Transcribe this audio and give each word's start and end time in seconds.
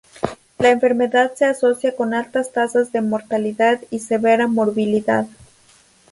La 0.57 0.71
enfermedad 0.71 1.35
se 1.35 1.45
asocia 1.45 1.95
con 1.95 2.15
altas 2.15 2.51
tasas 2.51 2.91
de 2.91 3.01
mortalidad 3.01 3.79
y 3.91 3.99
severa 3.99 4.47
morbilidad. 4.47 5.27